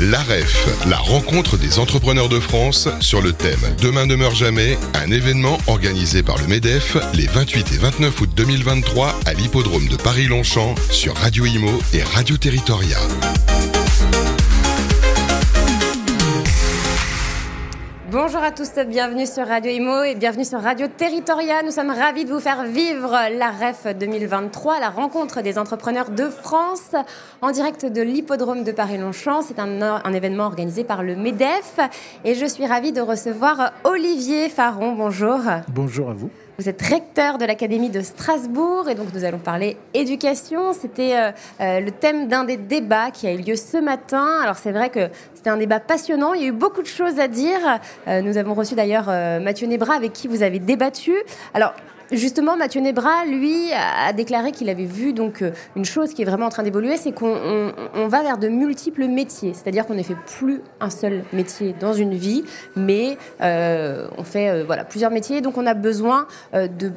L'AREF, 0.00 0.66
la 0.88 0.96
rencontre 0.96 1.56
des 1.56 1.78
entrepreneurs 1.78 2.28
de 2.28 2.40
France 2.40 2.88
sur 2.98 3.22
le 3.22 3.32
thème 3.32 3.60
Demain 3.80 4.06
ne 4.06 4.16
meurt 4.16 4.34
jamais, 4.34 4.76
un 4.94 5.10
événement 5.10 5.58
organisé 5.68 6.24
par 6.24 6.36
le 6.38 6.48
MEDEF 6.48 6.96
les 7.14 7.26
28 7.26 7.72
et 7.72 7.78
29 7.78 8.20
août 8.20 8.30
2023 8.34 9.20
à 9.24 9.34
l'hippodrome 9.34 9.86
de 9.86 9.96
Paris-Longchamp 9.96 10.74
sur 10.90 11.14
Radio 11.16 11.46
Imo 11.46 11.80
et 11.92 12.02
Radio 12.02 12.36
Territoria. 12.36 12.98
Bonjour 18.14 18.44
à 18.44 18.52
tous, 18.52 18.70
bienvenue 18.86 19.26
sur 19.26 19.44
Radio 19.44 19.72
Imo 19.72 20.04
et 20.04 20.14
bienvenue 20.14 20.44
sur 20.44 20.60
Radio 20.60 20.86
Territoria. 20.86 21.64
Nous 21.64 21.72
sommes 21.72 21.90
ravis 21.90 22.24
de 22.24 22.32
vous 22.32 22.38
faire 22.38 22.62
vivre 22.62 23.10
la 23.10 23.50
REF 23.50 23.88
2023, 23.98 24.78
la 24.78 24.88
rencontre 24.88 25.42
des 25.42 25.58
entrepreneurs 25.58 26.10
de 26.10 26.28
France, 26.28 26.94
en 27.42 27.50
direct 27.50 27.84
de 27.86 28.02
l'hippodrome 28.02 28.62
de 28.62 28.70
Paris-Longchamp. 28.70 29.42
C'est 29.42 29.58
un, 29.58 30.12
événement 30.12 30.44
organisé 30.44 30.84
par 30.84 31.02
le 31.02 31.16
MEDEF 31.16 31.80
et 32.24 32.36
je 32.36 32.46
suis 32.46 32.66
ravie 32.66 32.92
de 32.92 33.00
recevoir 33.00 33.72
Olivier 33.82 34.48
Faron. 34.48 34.92
Bonjour. 34.92 35.40
Bonjour 35.66 36.10
à 36.10 36.14
vous. 36.14 36.30
Vous 36.56 36.68
êtes 36.68 36.82
recteur 36.82 37.36
de 37.38 37.44
l'Académie 37.44 37.90
de 37.90 38.00
Strasbourg 38.00 38.88
et 38.88 38.94
donc 38.94 39.08
nous 39.12 39.24
allons 39.24 39.38
parler 39.38 39.76
éducation. 39.92 40.72
C'était 40.72 41.16
euh, 41.16 41.32
euh, 41.60 41.80
le 41.80 41.90
thème 41.90 42.28
d'un 42.28 42.44
des 42.44 42.56
débats 42.56 43.10
qui 43.10 43.26
a 43.26 43.32
eu 43.32 43.38
lieu 43.38 43.56
ce 43.56 43.76
matin. 43.76 44.38
Alors 44.40 44.54
c'est 44.54 44.70
vrai 44.70 44.88
que 44.88 45.08
c'était 45.34 45.50
un 45.50 45.56
débat 45.56 45.80
passionnant. 45.80 46.32
Il 46.32 46.42
y 46.42 46.44
a 46.44 46.48
eu 46.48 46.52
beaucoup 46.52 46.82
de 46.82 46.86
choses 46.86 47.18
à 47.18 47.26
dire. 47.26 47.58
Euh, 48.06 48.20
nous 48.20 48.38
avons 48.38 48.54
reçu 48.54 48.76
d'ailleurs 48.76 49.06
euh, 49.08 49.40
Mathieu 49.40 49.66
Nebra 49.66 49.94
avec 49.94 50.12
qui 50.12 50.28
vous 50.28 50.44
avez 50.44 50.60
débattu. 50.60 51.14
Alors 51.54 51.74
Justement, 52.12 52.56
Mathieu 52.56 52.80
Nebra, 52.80 53.24
lui, 53.24 53.72
a 53.72 54.12
déclaré 54.12 54.52
qu'il 54.52 54.68
avait 54.68 54.84
vu 54.84 55.12
donc 55.12 55.42
euh, 55.42 55.52
une 55.74 55.84
chose 55.84 56.12
qui 56.12 56.22
est 56.22 56.24
vraiment 56.24 56.46
en 56.46 56.50
train 56.50 56.62
d'évoluer, 56.62 56.96
c'est 56.96 57.12
qu'on 57.12 57.34
on, 57.34 57.72
on 57.94 58.08
va 58.08 58.22
vers 58.22 58.38
de 58.38 58.48
multiples 58.48 59.06
métiers. 59.06 59.54
C'est-à-dire 59.54 59.86
qu'on 59.86 59.94
ne 59.94 60.02
fait 60.02 60.16
plus 60.38 60.60
un 60.80 60.90
seul 60.90 61.24
métier 61.32 61.74
dans 61.80 61.94
une 61.94 62.14
vie, 62.14 62.44
mais 62.76 63.16
euh, 63.40 64.06
on 64.18 64.24
fait 64.24 64.50
euh, 64.50 64.64
voilà 64.64 64.84
plusieurs 64.84 65.10
métiers. 65.10 65.40
Donc, 65.40 65.56
on 65.56 65.66
a 65.66 65.74
besoin 65.74 66.26
de 66.52 66.92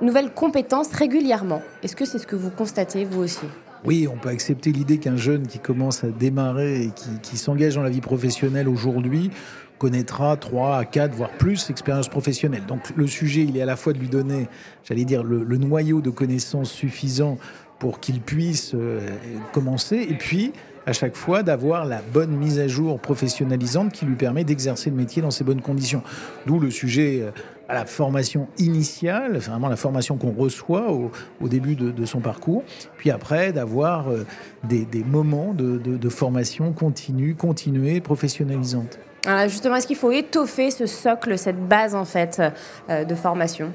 nouvelles 0.00 0.32
compétences 0.32 0.92
régulièrement. 0.92 1.62
Est-ce 1.82 1.96
que 1.96 2.04
c'est 2.04 2.18
ce 2.18 2.26
que 2.26 2.36
vous 2.36 2.50
constatez 2.50 3.04
vous 3.04 3.22
aussi? 3.22 3.46
Oui, 3.84 4.08
on 4.12 4.16
peut 4.16 4.30
accepter 4.30 4.72
l'idée 4.72 4.98
qu'un 4.98 5.16
jeune 5.16 5.46
qui 5.46 5.58
commence 5.58 6.02
à 6.02 6.08
démarrer 6.08 6.82
et 6.82 6.90
qui 7.22 7.36
s'engage 7.36 7.76
dans 7.76 7.82
la 7.82 7.90
vie 7.90 8.00
professionnelle 8.00 8.68
aujourd'hui 8.68 9.30
connaîtra 9.78 10.36
3 10.36 10.76
à 10.76 10.84
4, 10.84 11.14
voire 11.14 11.30
plus 11.30 11.70
expériences 11.70 12.08
professionnelles. 12.08 12.66
Donc 12.66 12.92
le 12.96 13.06
sujet, 13.06 13.42
il 13.42 13.56
est 13.56 13.62
à 13.62 13.66
la 13.66 13.76
fois 13.76 13.92
de 13.92 13.98
lui 13.98 14.08
donner, 14.08 14.48
j'allais 14.84 15.04
dire, 15.04 15.22
le, 15.22 15.44
noyau 15.56 16.00
de 16.00 16.10
connaissances 16.10 16.70
suffisant 16.70 17.38
pour 17.78 18.00
qu'il 18.00 18.20
puisse 18.20 18.72
euh, 18.74 19.00
commencer, 19.52 20.06
et 20.08 20.14
puis 20.14 20.52
à 20.86 20.92
chaque 20.92 21.16
fois 21.16 21.42
d'avoir 21.42 21.84
la 21.84 22.00
bonne 22.00 22.30
mise 22.30 22.60
à 22.60 22.68
jour 22.68 23.00
professionnalisante 23.00 23.92
qui 23.92 24.06
lui 24.06 24.14
permet 24.14 24.44
d'exercer 24.44 24.88
le 24.88 24.96
métier 24.96 25.20
dans 25.20 25.32
ces 25.32 25.42
bonnes 25.42 25.60
conditions. 25.60 26.02
D'où 26.46 26.60
le 26.60 26.70
sujet 26.70 27.22
euh, 27.22 27.30
à 27.68 27.74
la 27.74 27.84
formation 27.84 28.46
initiale, 28.58 29.38
vraiment 29.38 29.68
la 29.68 29.76
formation 29.76 30.16
qu'on 30.16 30.30
reçoit 30.30 30.92
au, 30.92 31.10
début 31.48 31.74
de, 31.74 32.04
son 32.04 32.20
parcours, 32.20 32.62
puis 32.96 33.10
après 33.10 33.52
d'avoir 33.52 34.08
euh, 34.08 34.24
des, 34.64 34.86
moments 35.04 35.52
de, 35.52 35.76
de 35.76 36.08
formation 36.08 36.72
continue, 36.72 37.34
continuée, 37.34 38.00
professionnalisante. 38.00 39.00
Alors 39.26 39.48
justement, 39.48 39.76
est-ce 39.76 39.86
qu'il 39.86 39.96
faut 39.96 40.12
étoffer 40.12 40.70
ce 40.70 40.86
socle, 40.86 41.36
cette 41.36 41.68
base 41.68 41.94
en 41.94 42.04
fait 42.04 42.40
euh, 42.88 43.04
de 43.04 43.14
formation? 43.14 43.72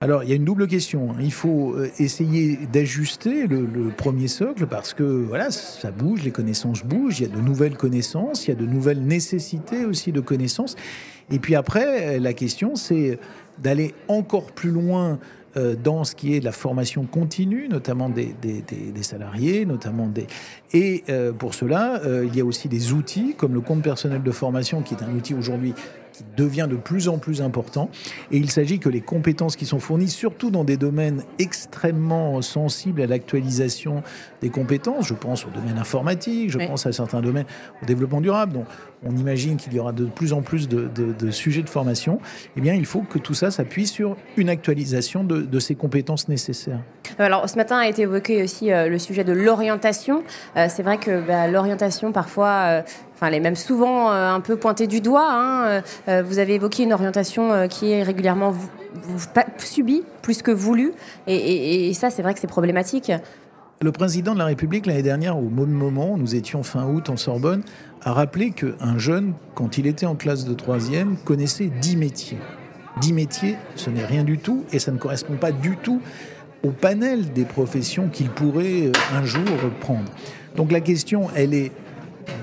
Alors, 0.00 0.22
il 0.22 0.28
y 0.28 0.32
a 0.32 0.36
une 0.36 0.44
double 0.44 0.66
question. 0.66 1.14
Il 1.18 1.32
faut 1.32 1.72
euh, 1.72 1.90
essayer 1.98 2.58
d'ajuster 2.70 3.46
le, 3.46 3.64
le, 3.64 3.88
premier 3.88 4.28
socle 4.28 4.66
parce 4.66 4.92
que 4.92 5.02
voilà, 5.02 5.50
ça 5.50 5.90
bouge, 5.90 6.24
les 6.24 6.30
connaissances 6.30 6.84
bougent, 6.84 7.20
il 7.20 7.28
y 7.28 7.32
a 7.32 7.34
de 7.34 7.40
nouvelles 7.40 7.78
connaissances, 7.78 8.46
il 8.46 8.50
y 8.50 8.52
a 8.52 8.56
de 8.56 8.66
nouvelles 8.66 9.02
nécessités 9.02 9.86
aussi 9.86 10.12
de 10.12 10.20
connaissances. 10.20 10.76
Et 11.30 11.38
puis 11.38 11.54
après, 11.54 12.18
la 12.18 12.34
question, 12.34 12.76
c'est 12.76 13.18
d'aller 13.58 13.94
encore 14.08 14.52
plus 14.52 14.70
loin 14.70 15.12
euh, 15.12 15.16
dans 15.56 16.04
ce 16.04 16.14
qui 16.14 16.34
est 16.34 16.40
de 16.40 16.44
la 16.44 16.52
formation 16.52 17.04
continue, 17.04 17.68
notamment 17.68 18.08
des 18.08 18.34
salariés, 19.02 19.64
notamment 19.66 20.06
des... 20.06 20.26
Et 20.72 21.04
euh, 21.08 21.32
pour 21.32 21.54
cela, 21.54 22.00
euh, 22.04 22.26
il 22.26 22.36
y 22.36 22.40
a 22.40 22.44
aussi 22.44 22.68
des 22.68 22.92
outils 22.92 23.34
comme 23.36 23.54
le 23.54 23.60
compte 23.60 23.82
personnel 23.82 24.22
de 24.22 24.30
formation, 24.32 24.82
qui 24.82 24.94
est 24.94 25.02
un 25.02 25.14
outil 25.14 25.34
aujourd'hui 25.34 25.74
qui 26.14 26.24
devient 26.36 26.68
de 26.70 26.76
plus 26.76 27.08
en 27.08 27.18
plus 27.18 27.42
important. 27.42 27.90
Et 28.30 28.38
il 28.38 28.50
s'agit 28.50 28.78
que 28.78 28.88
les 28.88 29.00
compétences 29.00 29.56
qui 29.56 29.66
sont 29.66 29.80
fournies, 29.80 30.08
surtout 30.08 30.50
dans 30.50 30.64
des 30.64 30.76
domaines 30.76 31.22
extrêmement 31.38 32.40
sensibles 32.40 33.02
à 33.02 33.06
l'actualisation 33.06 34.02
des 34.40 34.50
compétences, 34.50 35.08
je 35.08 35.14
pense 35.14 35.44
au 35.44 35.50
domaine 35.50 35.76
informatique, 35.76 36.50
je 36.50 36.58
oui. 36.58 36.66
pense 36.68 36.86
à 36.86 36.92
certains 36.92 37.20
domaines 37.20 37.46
au 37.82 37.86
développement 37.86 38.20
durable, 38.20 38.52
donc 38.52 38.66
on 39.04 39.16
imagine 39.16 39.56
qu'il 39.56 39.74
y 39.74 39.78
aura 39.78 39.92
de 39.92 40.06
plus 40.06 40.32
en 40.32 40.42
plus 40.42 40.68
de, 40.68 40.88
de, 40.94 41.12
de, 41.12 41.30
sujets 41.30 41.62
de 41.62 41.68
formation, 41.68 42.20
eh 42.56 42.60
bien 42.60 42.74
il 42.74 42.86
faut 42.86 43.02
que 43.02 43.18
tout 43.18 43.34
ça 43.34 43.50
s'appuie 43.50 43.86
sur 43.86 44.16
une 44.36 44.48
actualisation 44.48 45.24
de, 45.24 45.42
de, 45.42 45.58
ces 45.58 45.74
compétences 45.74 46.28
nécessaires. 46.28 46.80
Alors 47.18 47.48
ce 47.48 47.56
matin 47.56 47.78
a 47.78 47.88
été 47.88 48.02
évoqué 48.02 48.42
aussi 48.42 48.72
euh, 48.72 48.88
le 48.88 48.98
sujet 48.98 49.24
de 49.24 49.32
l'orientation. 49.32 50.22
Euh, 50.56 50.66
C'est 50.68 50.82
vrai 50.82 50.98
que 50.98 51.20
bah, 51.20 51.46
l'orientation 51.48 52.12
parfois... 52.12 52.48
Euh, 52.48 52.82
Enfin, 53.16 53.28
elle 53.28 53.34
est 53.34 53.40
même 53.40 53.54
souvent 53.54 54.10
euh, 54.10 54.32
un 54.32 54.40
peu 54.40 54.56
pointée 54.56 54.88
du 54.88 55.00
doigt. 55.00 55.28
Hein. 55.30 55.82
Euh, 56.08 56.24
vous 56.26 56.40
avez 56.40 56.54
évoqué 56.54 56.82
une 56.82 56.92
orientation 56.92 57.52
euh, 57.52 57.68
qui 57.68 57.92
est 57.92 58.02
régulièrement 58.02 58.52
subie 59.56 60.02
plus 60.20 60.42
que 60.42 60.50
voulue. 60.50 60.92
Et, 61.28 61.36
et, 61.36 61.88
et 61.88 61.94
ça, 61.94 62.10
c'est 62.10 62.22
vrai 62.22 62.34
que 62.34 62.40
c'est 62.40 62.48
problématique. 62.48 63.12
Le 63.80 63.92
président 63.92 64.34
de 64.34 64.40
la 64.40 64.46
République, 64.46 64.86
l'année 64.86 65.04
dernière, 65.04 65.38
au 65.38 65.48
même 65.48 65.70
moment, 65.70 66.16
nous 66.18 66.34
étions 66.34 66.64
fin 66.64 66.86
août 66.86 67.08
en 67.08 67.16
Sorbonne, 67.16 67.62
a 68.02 68.12
rappelé 68.12 68.50
qu'un 68.50 68.98
jeune, 68.98 69.34
quand 69.54 69.78
il 69.78 69.86
était 69.86 70.06
en 70.06 70.16
classe 70.16 70.44
de 70.44 70.52
troisième, 70.52 71.16
connaissait 71.18 71.70
dix 71.80 71.96
métiers. 71.96 72.38
Dix 73.00 73.12
métiers, 73.12 73.56
ce 73.76 73.90
n'est 73.90 74.04
rien 74.04 74.24
du 74.24 74.38
tout 74.38 74.64
et 74.72 74.80
ça 74.80 74.90
ne 74.90 74.98
correspond 74.98 75.36
pas 75.36 75.52
du 75.52 75.76
tout 75.76 76.00
au 76.64 76.70
panel 76.70 77.32
des 77.32 77.44
professions 77.44 78.08
qu'il 78.08 78.30
pourrait 78.30 78.90
un 79.12 79.24
jour 79.24 79.44
prendre. 79.80 80.10
Donc 80.56 80.72
la 80.72 80.80
question, 80.80 81.28
elle 81.36 81.54
est 81.54 81.70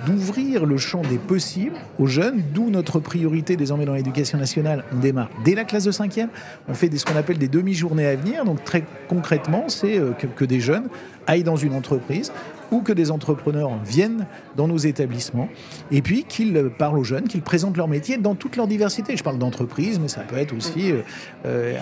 d'ouvrir 0.06 0.66
le 0.66 0.78
champ 0.78 1.02
des 1.02 1.18
possibles 1.18 1.76
aux 1.98 2.06
jeunes, 2.06 2.42
d'où 2.54 2.70
notre 2.70 3.00
priorité 3.00 3.56
désormais 3.56 3.86
dans 3.86 3.96
l'éducation 3.96 4.38
nationale. 4.38 4.84
On 4.94 4.98
démarre 4.98 5.30
dès 5.44 5.56
la 5.56 5.64
classe 5.64 5.84
de 5.84 5.92
5e, 5.92 6.28
on 6.68 6.74
fait 6.74 6.96
ce 6.96 7.06
qu'on 7.06 7.16
appelle 7.16 7.38
des 7.38 7.48
demi-journées 7.48 8.06
à 8.06 8.16
venir. 8.16 8.46
Donc 8.46 8.64
très 8.64 8.84
concrètement, 9.08 9.66
c'est 9.68 9.98
euh, 9.98 10.12
que 10.12 10.46
des 10.46 10.60
jeunes 10.60 10.88
aillent 11.28 11.44
dans 11.44 11.56
une 11.56 11.74
entreprise 11.74 12.32
ou 12.72 12.82
que 12.82 12.94
des 12.94 13.12
entrepreneurs 13.12 13.72
viennent 13.86 14.26
dans 14.56 14.68
nos 14.68 14.78
établissements 14.78 15.50
et 15.92 16.02
puis 16.02 16.24
qu'ils 16.24 16.70
parlent 16.78 16.98
aux 16.98 17.04
jeunes, 17.04 17.28
qu'ils 17.28 17.42
présentent 17.42 17.78
leur 17.78 17.88
métier 17.88 18.18
dans 18.18 18.36
toute 18.36 18.56
leur 18.56 18.68
diversité. 18.68 19.16
Je 19.16 19.24
parle 19.24 19.38
d'entreprise, 19.38 20.00
mais 20.00 20.08
ça 20.08 20.22
peut 20.22 20.38
être 20.38 20.56
aussi, 20.56 20.92
euh, 20.92 21.02
euh, 21.46 21.78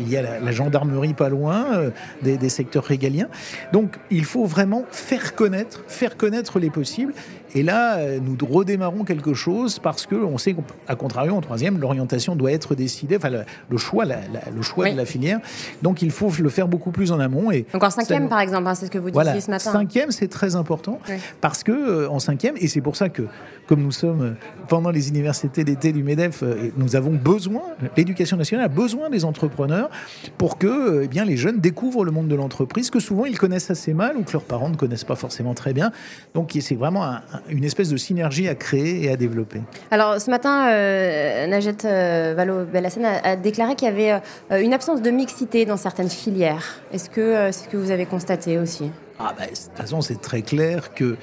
il 0.00 0.08
y 0.08 0.16
a 0.16 0.22
la, 0.22 0.40
la, 0.40 0.52
gendarmerie 0.52 1.14
pas 1.14 1.28
loin, 1.28 1.66
euh, 1.72 1.90
des, 2.22 2.38
des, 2.38 2.48
secteurs 2.48 2.84
régaliens. 2.84 3.28
Donc 3.72 3.98
il 4.10 4.24
faut 4.24 4.46
vraiment 4.46 4.84
faire 4.90 5.34
connaître, 5.34 5.84
faire 5.88 6.16
connaître 6.16 6.58
les 6.58 6.70
possibles. 6.70 7.12
Et 7.54 7.64
là, 7.64 7.98
nous 8.20 8.36
redémarrons 8.48 9.02
quelque 9.02 9.34
chose 9.34 9.80
parce 9.80 10.06
que 10.06 10.14
on 10.14 10.38
sait 10.38 10.54
qu'à 10.54 10.94
contrario, 10.94 11.34
en 11.34 11.40
troisième, 11.40 11.80
l'orientation 11.80 12.36
doit 12.36 12.52
être 12.52 12.76
décidée, 12.76 13.16
enfin 13.16 13.30
le, 13.30 13.42
le 13.68 13.76
choix, 13.76 14.04
la, 14.04 14.18
la, 14.32 14.40
le 14.54 14.62
choix 14.62 14.84
oui. 14.84 14.92
de 14.92 14.96
la 14.96 15.04
filière. 15.04 15.40
Donc 15.82 16.00
il 16.00 16.12
faut 16.12 16.30
le 16.40 16.48
faire 16.48 16.68
beaucoup 16.68 16.92
plus 16.92 17.10
en 17.10 17.18
amont. 17.18 17.50
Et 17.50 17.66
Donc 17.72 17.82
en 17.82 17.90
cinquième, 17.90 18.28
par 18.28 18.38
exemple, 18.38 18.68
hein, 18.68 18.76
c'est 18.76 18.86
ce 18.86 18.90
que 18.90 18.98
vous 18.98 19.10
voilà, 19.12 19.32
disiez 19.32 19.46
ce 19.46 19.50
matin. 19.50 19.72
Cinquième, 19.72 20.12
c'est 20.12 20.28
très 20.30 20.56
important 20.56 20.98
parce 21.40 21.62
que 21.62 21.72
euh, 21.72 22.10
en 22.10 22.18
cinquième, 22.18 22.54
et 22.56 22.68
c'est 22.68 22.80
pour 22.80 22.96
ça 22.96 23.08
que 23.08 23.22
comme 23.66 23.82
nous 23.82 23.92
sommes 23.92 24.22
euh, 24.22 24.30
pendant 24.68 24.90
les 24.90 25.08
universités 25.08 25.62
d'été 25.62 25.92
du 25.92 26.02
MEDEF, 26.02 26.42
euh, 26.42 26.70
nous 26.76 26.96
avons 26.96 27.12
besoin, 27.12 27.62
l'éducation 27.96 28.36
nationale 28.36 28.64
a 28.64 28.68
besoin 28.68 29.10
des 29.10 29.24
entrepreneurs 29.24 29.90
pour 30.38 30.58
que 30.58 31.02
eh 31.04 31.08
bien, 31.08 31.24
les 31.24 31.36
jeunes 31.36 31.60
découvrent 31.60 32.04
le 32.04 32.10
monde 32.10 32.28
de 32.28 32.34
l'entreprise, 32.34 32.90
que 32.90 33.00
souvent 33.00 33.26
ils 33.26 33.38
connaissent 33.38 33.70
assez 33.70 33.94
mal 33.94 34.16
ou 34.16 34.24
que 34.24 34.32
leurs 34.32 34.44
parents 34.44 34.70
ne 34.70 34.76
connaissent 34.76 35.04
pas 35.04 35.16
forcément 35.16 35.54
très 35.54 35.72
bien. 35.72 35.92
Donc 36.34 36.56
c'est 36.60 36.74
vraiment 36.74 37.04
un, 37.04 37.20
une 37.48 37.64
espèce 37.64 37.90
de 37.90 37.96
synergie 37.96 38.48
à 38.48 38.54
créer 38.54 39.04
et 39.04 39.10
à 39.10 39.16
développer. 39.16 39.60
Alors 39.90 40.20
ce 40.20 40.30
matin, 40.30 40.68
euh, 40.70 41.46
Najette 41.46 41.84
euh, 41.84 42.34
Vallaud-Bellassène 42.36 43.04
a, 43.04 43.30
a, 43.30 43.36
déclaré 43.36 43.74
qu'il 43.74 43.88
y 43.88 43.90
avait 43.90 44.12
euh, 44.50 44.60
une 44.60 44.72
absence 44.72 45.02
de 45.02 45.10
mixité 45.10 45.64
dans 45.64 45.76
certaines 45.76 46.10
filières. 46.10 46.80
Est-ce 46.92 47.10
que 47.10 47.20
euh, 47.20 47.52
c'est 47.52 47.64
ce 47.64 47.68
que 47.68 47.76
vous 47.76 47.90
avez 47.90 48.06
constaté 48.06 48.58
aussi? 48.58 48.90
Ah 49.20 49.34
bah, 49.36 49.44
De 49.46 49.50
toute 49.50 49.76
façon, 49.76 50.00
c'est 50.00 50.20
très 50.20 50.42
clair 50.42 50.94
que 50.94 51.16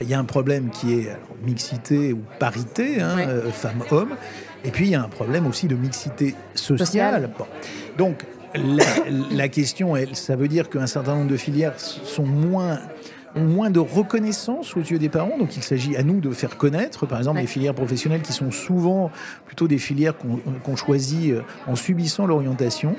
il 0.00 0.08
y 0.08 0.14
a 0.14 0.18
un 0.18 0.24
problème 0.24 0.70
qui 0.70 0.94
est 0.94 1.08
alors, 1.08 1.36
mixité 1.44 2.12
ou 2.12 2.22
parité, 2.38 3.00
hein, 3.00 3.14
oui. 3.16 3.22
euh, 3.26 3.50
femmes-hommes, 3.50 4.14
et 4.64 4.70
puis 4.70 4.86
il 4.86 4.90
y 4.90 4.94
a 4.94 5.02
un 5.02 5.08
problème 5.08 5.46
aussi 5.46 5.66
de 5.66 5.74
mixité 5.74 6.36
sociale. 6.54 7.30
Bon. 7.36 7.46
Donc 7.96 8.24
la, 8.54 8.84
la, 9.32 9.48
question, 9.48 9.96
elle, 9.96 10.14
ça 10.14 10.36
veut 10.36 10.46
dire 10.46 10.70
qu'un 10.70 10.86
certain 10.86 11.16
nombre 11.16 11.30
de 11.30 11.36
filières 11.36 11.78
sont 11.78 12.26
moins 12.26 12.78
ont 13.34 13.44
moins 13.44 13.70
de 13.70 13.78
reconnaissance 13.78 14.76
aux 14.76 14.80
yeux 14.80 14.98
des 14.98 15.08
parents. 15.08 15.36
Donc 15.38 15.56
il 15.56 15.62
s'agit 15.62 15.96
à 15.96 16.02
nous 16.02 16.20
de 16.20 16.30
faire 16.30 16.56
connaître, 16.56 17.06
par 17.06 17.18
exemple, 17.18 17.36
ouais. 17.36 17.42
les 17.42 17.48
filières 17.48 17.74
professionnelles 17.74 18.22
qui 18.22 18.32
sont 18.32 18.50
souvent 18.50 19.10
plutôt 19.46 19.68
des 19.68 19.78
filières 19.78 20.14
qu'on 20.16 20.38
qu 20.38 20.76
choisit 20.76 21.32
euh, 21.32 21.42
en 21.66 21.76
subissant 21.76 22.26
l'orientation. 22.26 22.96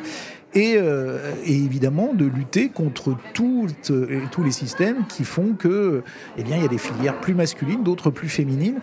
Et, 0.54 0.76
euh, 0.78 1.34
et, 1.46 1.56
évidemment 1.56 2.14
de 2.14 2.26
lutter 2.26 2.70
contre 2.70 3.16
toutes, 3.34 3.92
euh, 3.92 4.22
tous 4.32 4.44
les 4.44 4.52
systèmes 4.52 5.06
qui 5.08 5.24
font 5.24 5.54
que, 5.54 6.04
eh 6.38 6.44
bien, 6.44 6.58
il 6.58 6.64
y 6.64 6.66
a 6.66 6.70
des 6.70 6.78
filières 6.78 7.20
plus 7.20 7.36
masculines, 7.36 7.84
d'autres 7.84 8.10
plus 8.10 8.30
féminines. 8.30 8.80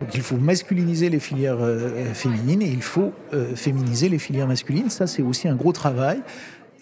Donc 0.00 0.14
il 0.14 0.20
faut 0.20 0.36
masculiniser 0.36 1.08
les 1.08 1.20
filières 1.20 1.60
euh, 1.60 2.12
féminines 2.12 2.62
et 2.62 2.68
il 2.68 2.82
faut 2.82 3.12
féminiser 3.54 4.08
les 4.08 4.18
filières 4.18 4.46
masculines. 4.46 4.90
Ça, 4.90 5.06
c'est 5.06 5.22
aussi 5.22 5.48
un 5.48 5.54
gros 5.54 5.72
travail 5.72 6.22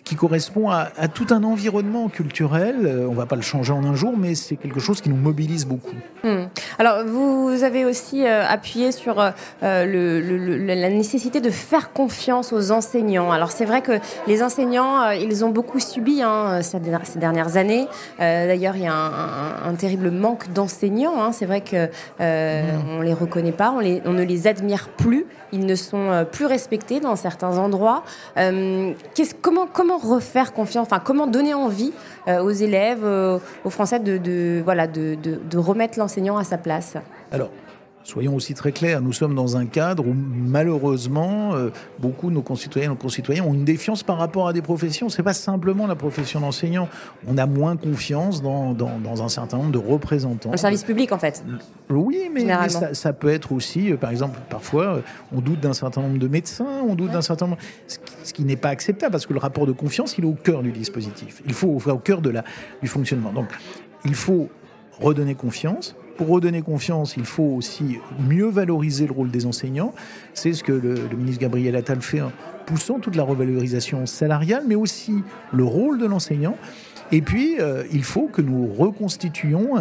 qui 0.04 0.16
correspond 0.16 0.70
à, 0.70 0.90
à, 0.98 1.08
tout 1.08 1.26
un 1.30 1.42
environnement 1.44 2.08
culturel. 2.08 2.80
Euh, 2.84 3.06
on 3.08 3.14
va 3.14 3.24
pas 3.24 3.36
le 3.36 3.42
changer 3.42 3.72
en 3.72 3.84
un 3.84 3.94
jour, 3.94 4.14
mais 4.16 4.34
c'est 4.34 4.56
quelque 4.56 4.78
chose 4.78 5.00
qui 5.00 5.08
nous 5.08 5.16
mobilise 5.16 5.66
beaucoup. 5.66 5.96
Hmm. 6.22 6.44
Alors, 6.78 7.06
vous 7.06 7.64
avez 7.64 7.86
aussi 7.86 8.26
euh, 8.26 8.44
appuyé 8.46 8.92
sur 8.92 9.18
euh, 9.18 9.32
le, 9.62 10.20
le, 10.20 10.56
la 10.58 10.90
nécessité 10.90 11.40
de 11.40 11.48
faire 11.48 11.92
confiance 11.92 12.52
aux 12.52 12.70
enseignants. 12.70 13.32
Alors, 13.32 13.50
c'est 13.50 13.64
vrai 13.64 13.80
que 13.80 13.92
les 14.26 14.42
enseignants, 14.42 15.10
ils 15.10 15.42
ont 15.44 15.50
beaucoup 15.50 15.80
subi 15.80 16.20
hein, 16.22 16.60
ces, 16.60 16.80
dernières 16.80 17.56
années. 17.56 17.86
D'ailleurs, 18.18 18.76
il 18.76 18.82
y 18.82 18.86
a 18.86 18.94
un, 18.94 19.70
un, 19.70 19.74
terrible 19.74 20.10
manque 20.10 20.52
d'enseignants. 20.52 21.22
Hein. 21.22 21.32
C'est 21.32 21.46
vrai 21.46 21.62
que 21.62 21.86
hmm. 21.86 22.98
on 22.98 23.00
les 23.00 23.14
reconnaît 23.14 23.52
pas, 23.52 23.70
on, 23.70 23.80
les, 23.80 24.02
on, 24.04 24.12
ne 24.12 24.22
les 24.22 24.46
admire 24.46 24.88
plus. 24.88 25.24
Ils 25.52 25.66
ne 25.66 25.74
sont 25.76 26.26
plus 26.32 26.46
respectés 26.46 26.98
dans 26.98 27.14
certains 27.14 27.58
endroits. 27.58 28.02
comment, 29.40 29.66
comment 29.72 29.93
refaire 29.98 30.52
confiance, 30.52 30.86
enfin 30.86 31.00
comment 31.04 31.26
donner 31.26 31.54
envie 31.54 31.92
euh, 32.28 32.42
aux 32.42 32.50
élèves, 32.50 33.04
euh, 33.04 33.38
aux 33.64 33.70
Français 33.70 33.98
de, 34.00 34.62
remettre 35.56 35.98
l'enseignant 35.98 36.36
à 36.36 36.44
sa 36.44 36.58
place? 36.58 36.96
Soyons 38.04 38.34
aussi 38.34 38.52
très 38.52 38.70
clairs, 38.70 39.00
nous 39.00 39.14
sommes 39.14 39.34
dans 39.34 39.56
un 39.56 39.64
cadre 39.64 40.06
où 40.06 40.14
malheureusement, 40.14 41.54
euh, 41.54 41.70
beaucoup 41.98 42.28
de 42.28 42.34
nos 42.34 42.42
concitoyens, 42.42 42.90
nos 42.90 42.96
concitoyens 42.96 43.44
ont 43.44 43.54
une 43.54 43.64
défiance 43.64 44.02
par 44.02 44.18
rapport 44.18 44.46
à 44.46 44.52
des 44.52 44.60
professions. 44.60 45.08
C'est 45.08 45.22
pas 45.22 45.32
simplement 45.32 45.86
la 45.86 45.94
profession 45.94 46.40
d'enseignant. 46.40 46.90
On 47.26 47.38
a 47.38 47.46
moins 47.46 47.76
confiance 47.78 48.42
dans, 48.42 48.74
dans, 48.74 48.98
dans, 48.98 49.22
un 49.22 49.30
certain 49.30 49.56
nombre 49.56 49.72
de 49.72 49.78
représentants. 49.78 50.50
Le 50.50 50.58
service 50.58 50.84
public, 50.84 51.12
en 51.12 51.18
fait. 51.18 51.42
Oui, 51.88 52.28
mais, 52.30 52.46
ça, 52.68 52.92
ça, 52.92 53.14
peut 53.14 53.30
être 53.30 53.52
aussi, 53.52 53.90
euh, 53.90 53.96
par 53.96 54.10
exemple, 54.10 54.38
parfois, 54.50 54.96
euh, 54.96 55.00
on 55.34 55.40
doute 55.40 55.60
d'un 55.60 55.72
certain 55.72 56.02
nombre 56.02 56.18
de 56.18 56.28
médecins, 56.28 56.82
on 56.86 56.94
doute 56.94 57.10
d'un 57.10 57.22
certain 57.22 57.46
nombre, 57.46 57.58
ce 57.88 57.98
qui, 57.98 58.12
ce 58.22 58.32
qui 58.34 58.44
n'est 58.44 58.56
pas 58.56 58.68
acceptable 58.68 59.12
parce 59.12 59.24
que 59.24 59.32
le 59.32 59.38
rapport 59.38 59.66
de 59.66 59.72
confiance, 59.72 60.18
il 60.18 60.24
est 60.24 60.28
au 60.28 60.34
cœur 60.34 60.62
du 60.62 60.72
dispositif. 60.72 61.42
Il 61.46 61.54
faut 61.54 61.68
au 61.68 61.98
cœur 61.98 62.20
de 62.20 62.28
la, 62.28 62.44
du 62.82 62.88
fonctionnement. 62.88 63.32
Donc, 63.32 63.46
il 64.04 64.14
faut 64.14 64.50
redonner 65.00 65.34
confiance 65.34 65.96
pour 66.16 66.28
redonner 66.28 66.62
confiance, 66.62 67.16
il 67.16 67.24
faut 67.24 67.42
aussi 67.42 67.98
mieux 68.28 68.48
valoriser 68.48 69.06
le 69.06 69.12
rôle 69.12 69.30
des 69.30 69.46
enseignants. 69.46 69.94
C'est 70.32 70.52
ce 70.52 70.62
que 70.62 70.72
le, 70.72 70.94
ministre 71.16 71.40
Gabriel 71.40 71.76
Attal 71.76 72.00
fait 72.00 72.20
en 72.20 72.32
poussant 72.66 72.98
toute 72.98 73.16
la 73.16 73.22
revalorisation 73.22 74.06
salariale, 74.06 74.64
mais 74.66 74.74
aussi 74.74 75.14
le 75.52 75.64
rôle 75.64 75.98
de 75.98 76.06
l'enseignant. 76.06 76.56
Et 77.14 77.22
puis, 77.22 77.60
euh, 77.60 77.84
il 77.92 78.02
faut 78.02 78.26
que 78.26 78.42
nous 78.42 78.66
reconstituions 78.66 79.76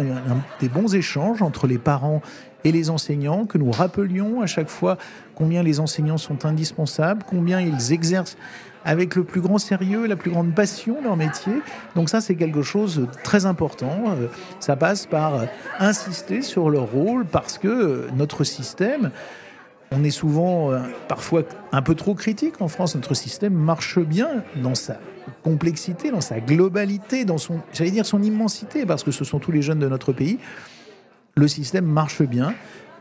des 0.60 0.68
bons 0.68 0.94
échanges 0.94 1.42
entre 1.42 1.66
les 1.66 1.78
parents 1.78 2.22
et 2.62 2.70
les 2.70 2.90
enseignants, 2.90 3.44
que 3.44 3.58
nous 3.58 3.72
rappelions 3.72 4.40
à 4.40 4.46
chaque 4.46 4.68
fois 4.68 4.98
combien 5.34 5.64
les 5.64 5.80
enseignants 5.80 6.16
sont 6.16 6.46
indispensables, 6.46 7.24
combien 7.28 7.60
ils 7.60 7.92
exercent 7.92 8.36
avec 8.84 9.16
le 9.16 9.24
plus 9.24 9.40
grand 9.40 9.58
sérieux, 9.58 10.06
la 10.06 10.14
plus 10.14 10.30
grande 10.30 10.54
passion 10.54 10.98
leur 11.02 11.16
métier. 11.16 11.54
Donc 11.96 12.08
ça, 12.08 12.20
c'est 12.20 12.36
quelque 12.36 12.62
chose 12.62 12.98
de 12.98 13.06
très 13.24 13.46
important. 13.46 14.04
Euh, 14.08 14.28
ça 14.60 14.76
passe 14.76 15.06
par 15.06 15.34
euh, 15.34 15.44
insister 15.80 16.42
sur 16.42 16.70
leur 16.70 16.92
rôle 16.92 17.24
parce 17.24 17.58
que 17.58 17.68
euh, 17.68 18.08
notre 18.14 18.44
système, 18.44 19.10
on 19.90 20.02
est 20.02 20.10
souvent 20.10 20.72
parfois 21.08 21.42
un 21.72 21.82
peu 21.82 21.94
trop 21.94 22.14
critique 22.14 22.60
en 22.60 22.68
France. 22.68 22.94
Notre 22.94 23.14
système 23.14 23.54
marche 23.54 23.98
bien 23.98 24.42
dans 24.56 24.74
sa 24.74 24.98
complexité, 25.42 26.10
dans 26.10 26.20
sa 26.20 26.40
globalité, 26.40 27.24
dans 27.24 27.38
son, 27.38 27.60
j'allais 27.72 27.90
dire 27.90 28.06
son 28.06 28.22
immensité, 28.22 28.86
parce 28.86 29.02
que 29.02 29.10
ce 29.10 29.24
sont 29.24 29.38
tous 29.38 29.52
les 29.52 29.62
jeunes 29.62 29.78
de 29.78 29.88
notre 29.88 30.12
pays. 30.12 30.38
Le 31.36 31.48
système 31.48 31.84
marche 31.84 32.22
bien. 32.22 32.54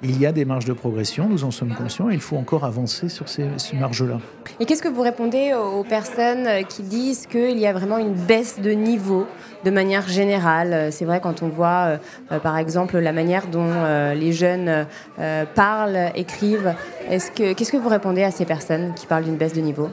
Il 0.06 0.20
y 0.20 0.26
a 0.26 0.34
des 0.34 0.44
marges 0.44 0.66
de 0.66 0.74
progression, 0.74 1.30
nous 1.30 1.46
en 1.46 1.52
sommes 1.52 1.74
conscients, 1.74 2.10
et 2.10 2.14
il 2.14 2.20
faut 2.20 2.36
encore 2.36 2.66
avancer 2.66 3.08
sur 3.08 3.30
ces, 3.30 3.48
marges-là. 3.74 4.20
Et 4.60 4.66
qu'est-ce 4.66 4.84
que 4.84 4.90
vous 4.90 5.02
répondez 5.02 5.54
aux 5.54 5.84
personnes 5.84 6.66
qui 6.68 6.84
disent 6.84 7.26
qu'il 7.26 7.58
y 7.58 7.66
a 7.66 7.72
vraiment 7.72 7.98
une 7.98 8.14
baisse 8.14 8.60
de 8.60 8.72
niveau 8.72 9.26
de 9.64 9.72
manière 9.72 10.08
générale? 10.10 10.92
C'est 10.92 11.06
vrai 11.06 11.22
quand 11.22 11.42
on 11.42 11.48
voit, 11.48 12.00
euh, 12.32 12.40
par 12.40 12.58
exemple, 12.58 12.98
la 12.98 13.14
manière 13.14 13.48
dont 13.48 13.66
euh, 13.66 14.14
les 14.14 14.34
jeunes 14.34 14.86
euh, 15.20 15.46
parlent, 15.56 16.12
écrivent. 16.16 16.76
Est-ce 17.10 17.32
que, 17.32 17.54
qu'est-ce 17.54 17.72
que 17.72 17.78
vous 17.78 17.90
répondez 17.90 18.24
à 18.24 18.32
ces 18.32 18.46
personnes 18.46 18.94
qui 18.96 19.06
parlent 19.06 19.24
d'une 19.24 19.38
baisse 19.38 19.54
de 19.54 19.62
niveau? 19.62 19.90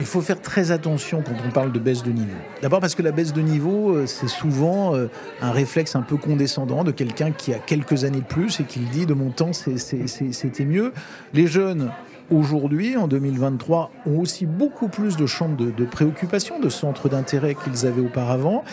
Il 0.00 0.06
faut 0.06 0.22
faire 0.22 0.40
très 0.40 0.70
attention 0.72 1.22
quand 1.22 1.34
on 1.46 1.50
parle 1.50 1.72
de 1.72 1.78
baisse 1.78 2.02
de 2.02 2.10
niveau. 2.10 2.36
D'abord 2.62 2.80
parce 2.80 2.94
que 2.94 3.02
la 3.02 3.12
baisse 3.12 3.32
de 3.32 3.42
niveau, 3.42 3.94
euh, 3.94 4.06
c'est 4.06 4.28
souvent 4.28 4.94
euh, 4.94 5.08
un 5.42 5.52
réflexe 5.52 5.94
un 5.94 6.02
peu 6.02 6.16
condescendant 6.16 6.84
de 6.84 6.90
quelqu'un 6.90 7.30
qui 7.32 7.52
a 7.52 7.58
quelques 7.58 8.04
années 8.04 8.24
plus 8.26 8.60
et 8.60 8.64
qui 8.64 8.80
dit 8.80 9.04
de 9.04 9.14
mon 9.14 9.30
temps 9.30 9.52
c'était 9.52 10.64
mieux. 10.64 10.92
Les 11.34 11.46
jeunes 11.46 11.90
aujourd'hui, 12.30 12.96
en 12.96 13.08
2023, 13.08 13.90
ont 14.06 14.20
aussi 14.20 14.46
beaucoup 14.46 14.88
plus 14.88 15.16
de 15.16 15.26
champs 15.26 15.48
de, 15.48 15.70
de 15.70 15.84
préoccupation, 15.84 16.60
de 16.60 16.68
centres 16.68 17.08
d'intérêt 17.08 17.54
qu'ils 17.54 17.86
avaient 17.86 18.00
auparavant. 18.00 18.64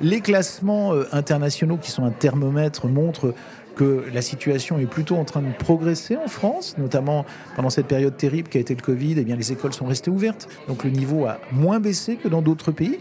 Les 0.00 0.20
classements 0.20 0.94
euh, 0.94 1.04
internationaux 1.12 1.76
qui 1.76 1.90
sont 1.90 2.04
un 2.04 2.10
thermomètre 2.10 2.86
montrent 2.86 3.34
que 3.80 4.04
la 4.12 4.20
situation 4.20 4.78
est 4.78 4.84
plutôt 4.84 5.16
en 5.16 5.24
train 5.24 5.40
de 5.40 5.52
progresser 5.58 6.14
en 6.14 6.28
France, 6.28 6.76
notamment 6.76 7.24
pendant 7.56 7.70
cette 7.70 7.86
période 7.86 8.14
terrible 8.14 8.50
qui 8.50 8.58
a 8.58 8.60
été 8.60 8.74
le 8.74 8.82
Covid, 8.82 9.14
eh 9.16 9.24
bien 9.24 9.36
les 9.36 9.52
écoles 9.52 9.72
sont 9.72 9.86
restées 9.86 10.10
ouvertes, 10.10 10.50
donc 10.68 10.84
le 10.84 10.90
niveau 10.90 11.24
a 11.24 11.38
moins 11.50 11.80
baissé 11.80 12.16
que 12.16 12.28
dans 12.28 12.42
d'autres 12.42 12.72
pays. 12.72 12.98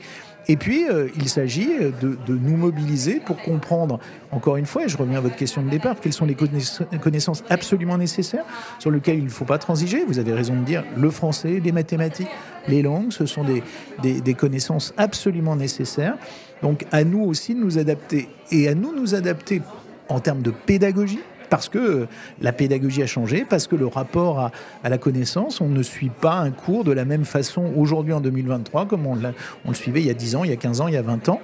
Et 0.47 0.55
puis, 0.55 0.85
euh, 0.89 1.09
il 1.17 1.27
s'agit 1.27 1.67
de, 2.01 2.17
nous 2.27 2.55
mobiliser 2.55 3.19
pour 3.19 3.35
comprendre, 3.43 3.99
encore 4.31 4.55
une 4.55 4.65
fois, 4.65 4.85
et 4.85 4.87
je 4.87 4.95
reviens 4.95 5.17
à 5.17 5.21
votre 5.21 5.35
question 5.35 5.61
de 5.61 5.69
départ, 5.69 5.99
quelles 5.99 6.13
sont 6.13 6.25
les 6.25 6.35
connaissances 6.35 7.43
absolument 7.49 7.97
nécessaires 7.97 8.45
sur 8.79 8.89
lesquelles 8.89 9.17
il 9.17 9.25
ne 9.25 9.29
faut 9.29 9.43
pas 9.43 9.57
transiger. 9.57 10.05
Vous 10.07 10.17
avez 10.17 10.31
raison 10.31 10.55
de 10.55 10.63
dire 10.63 10.85
le 10.95 11.11
français, 11.11 11.59
les 11.61 11.73
mathématiques, 11.73 12.31
les 12.69 12.81
langues, 12.81 13.11
ce 13.11 13.25
sont 13.25 13.43
des, 13.43 14.21
des 14.21 14.33
connaissances 14.33 14.93
absolument 14.95 15.57
nécessaires. 15.57 16.15
Donc, 16.61 16.85
à 16.93 17.03
nous 17.03 17.21
aussi 17.21 17.53
de 17.53 17.59
nous 17.59 17.77
adapter. 17.77 18.29
Et 18.49 18.69
à 18.69 18.75
nous 18.75 18.95
nous 18.95 19.13
adapter 19.13 19.61
en 20.09 20.19
termes 20.19 20.41
de 20.41 20.51
pédagogie 20.51 21.19
parce 21.49 21.67
que 21.67 22.07
la 22.41 22.53
pédagogie 22.53 23.01
a 23.03 23.07
changé, 23.07 23.45
parce 23.47 23.67
que 23.67 23.75
le 23.75 23.87
rapport 23.87 24.39
à, 24.39 24.51
à, 24.83 24.89
la 24.89 24.97
connaissance, 24.97 25.61
on 25.61 25.67
ne 25.67 25.83
suit 25.83 26.09
pas 26.09 26.35
un 26.35 26.51
cours 26.51 26.83
de 26.83 26.91
la 26.91 27.05
même 27.05 27.25
façon 27.25 27.73
aujourd'hui 27.75 28.13
en 28.13 28.21
2023 28.21 28.85
comme 28.85 29.05
on, 29.07 29.17
on, 29.65 29.69
le 29.69 29.73
suivait 29.75 30.01
il 30.01 30.07
y 30.07 30.11
a 30.11 30.13
10 30.13 30.35
ans, 30.35 30.43
il 30.43 30.49
y 30.49 30.53
a 30.53 30.57
15 30.57 30.81
ans, 30.81 30.87
il 30.87 30.93
y 30.93 30.97
a 30.97 31.01
20 31.01 31.29
ans. 31.29 31.41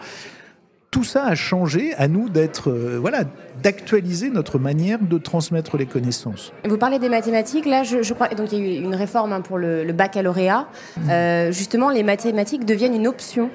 Tout 0.92 1.04
ça 1.04 1.26
a 1.26 1.36
changé, 1.36 1.94
à 1.96 2.08
nous 2.08 2.30
d'être, 2.30 2.70
euh, 2.70 2.98
voilà, 3.02 3.24
d'actualiser 3.62 4.30
notre 4.30 4.60
manière 4.60 5.00
de 5.02 5.18
transmettre 5.18 5.76
les 5.76 5.86
connaissances. 5.86 6.54
Vous 6.64 6.78
parlez 6.78 7.00
des 7.00 7.10
mathématiques, 7.10 7.66
là, 7.66 7.84
je, 7.84 8.02
je 8.02 8.14
crois, 8.14 8.30
donc 8.30 8.54
il 8.54 8.60
y 8.60 8.62
a 8.62 8.66
eu 8.66 8.82
une 8.82 8.96
réforme 8.96 9.34
hein, 9.34 9.42
pour 9.42 9.58
le, 9.58 9.84
le 9.84 9.92
baccalauréat. 9.92 10.68
Mmh. 10.96 11.10
Euh, 11.10 11.52
justement, 11.52 11.90
les 11.90 12.04
mathématiques 12.04 12.64
deviennent 12.64 12.96
une 12.96 13.08
option 13.08 13.50